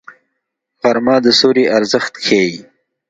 غرمه 0.81 1.15
د 1.25 1.27
سیوري 1.39 1.65
ارزښت 1.77 2.13
ښيي 2.25 2.49